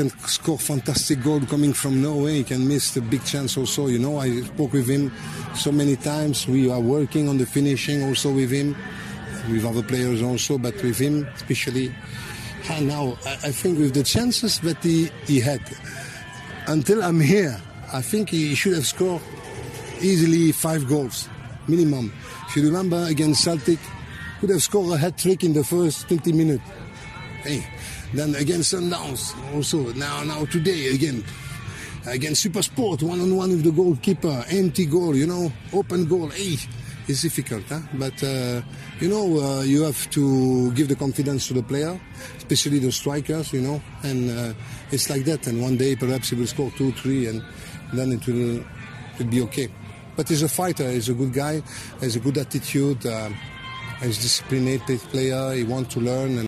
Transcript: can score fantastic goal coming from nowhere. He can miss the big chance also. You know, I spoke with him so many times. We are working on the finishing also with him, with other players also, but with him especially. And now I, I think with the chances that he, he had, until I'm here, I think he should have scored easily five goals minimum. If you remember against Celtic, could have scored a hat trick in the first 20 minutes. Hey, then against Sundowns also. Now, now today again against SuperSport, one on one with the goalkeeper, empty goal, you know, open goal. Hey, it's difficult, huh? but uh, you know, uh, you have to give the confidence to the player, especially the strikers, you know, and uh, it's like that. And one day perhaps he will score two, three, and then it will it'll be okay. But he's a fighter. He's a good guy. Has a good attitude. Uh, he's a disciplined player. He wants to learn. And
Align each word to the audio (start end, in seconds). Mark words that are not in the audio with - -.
can 0.00 0.18
score 0.20 0.58
fantastic 0.58 1.22
goal 1.22 1.40
coming 1.42 1.74
from 1.74 2.00
nowhere. 2.00 2.32
He 2.32 2.44
can 2.44 2.66
miss 2.66 2.94
the 2.94 3.02
big 3.02 3.22
chance 3.22 3.58
also. 3.58 3.88
You 3.88 3.98
know, 3.98 4.18
I 4.18 4.40
spoke 4.40 4.72
with 4.72 4.88
him 4.88 5.12
so 5.54 5.70
many 5.70 5.96
times. 5.96 6.48
We 6.48 6.70
are 6.70 6.80
working 6.80 7.28
on 7.28 7.36
the 7.36 7.44
finishing 7.44 8.02
also 8.04 8.32
with 8.32 8.50
him, 8.50 8.74
with 9.50 9.66
other 9.66 9.82
players 9.82 10.22
also, 10.22 10.56
but 10.56 10.74
with 10.82 10.98
him 10.98 11.28
especially. 11.34 11.94
And 12.70 12.88
now 12.88 13.18
I, 13.26 13.32
I 13.32 13.52
think 13.52 13.78
with 13.78 13.92
the 13.92 14.02
chances 14.02 14.60
that 14.60 14.82
he, 14.82 15.10
he 15.26 15.38
had, 15.38 15.60
until 16.66 17.02
I'm 17.02 17.20
here, 17.20 17.60
I 17.92 18.00
think 18.00 18.30
he 18.30 18.54
should 18.54 18.74
have 18.74 18.86
scored 18.86 19.20
easily 20.00 20.52
five 20.52 20.88
goals 20.88 21.28
minimum. 21.68 22.10
If 22.48 22.56
you 22.56 22.64
remember 22.64 23.04
against 23.04 23.44
Celtic, 23.44 23.78
could 24.40 24.48
have 24.48 24.62
scored 24.62 24.94
a 24.94 24.96
hat 24.96 25.18
trick 25.18 25.44
in 25.44 25.52
the 25.52 25.62
first 25.62 26.08
20 26.08 26.32
minutes. 26.32 26.64
Hey, 27.42 27.66
then 28.14 28.34
against 28.34 28.74
Sundowns 28.74 29.34
also. 29.54 29.92
Now, 29.92 30.22
now 30.24 30.44
today 30.46 30.94
again 30.94 31.24
against 32.06 32.46
SuperSport, 32.46 33.02
one 33.02 33.20
on 33.20 33.36
one 33.36 33.50
with 33.50 33.64
the 33.64 33.72
goalkeeper, 33.72 34.44
empty 34.50 34.86
goal, 34.86 35.16
you 35.16 35.26
know, 35.26 35.52
open 35.72 36.06
goal. 36.06 36.28
Hey, 36.28 36.56
it's 37.08 37.22
difficult, 37.22 37.64
huh? 37.68 37.80
but 37.94 38.22
uh, 38.22 38.62
you 39.00 39.08
know, 39.08 39.40
uh, 39.40 39.62
you 39.62 39.82
have 39.82 40.08
to 40.10 40.70
give 40.72 40.88
the 40.88 40.96
confidence 40.96 41.48
to 41.48 41.54
the 41.54 41.62
player, 41.62 41.98
especially 42.36 42.78
the 42.78 42.92
strikers, 42.92 43.52
you 43.52 43.60
know, 43.60 43.82
and 44.02 44.30
uh, 44.30 44.52
it's 44.90 45.10
like 45.10 45.24
that. 45.24 45.46
And 45.46 45.60
one 45.60 45.76
day 45.76 45.96
perhaps 45.96 46.30
he 46.30 46.36
will 46.36 46.46
score 46.46 46.70
two, 46.76 46.92
three, 46.92 47.26
and 47.26 47.42
then 47.92 48.12
it 48.12 48.26
will 48.26 48.64
it'll 49.14 49.30
be 49.30 49.42
okay. 49.42 49.68
But 50.16 50.28
he's 50.28 50.42
a 50.42 50.48
fighter. 50.48 50.90
He's 50.90 51.08
a 51.08 51.14
good 51.14 51.32
guy. 51.32 51.62
Has 52.00 52.16
a 52.16 52.20
good 52.20 52.38
attitude. 52.38 53.04
Uh, 53.06 53.30
he's 54.02 54.18
a 54.18 54.22
disciplined 54.22 54.80
player. 55.10 55.54
He 55.54 55.64
wants 55.64 55.94
to 55.94 56.00
learn. 56.00 56.30
And 56.30 56.38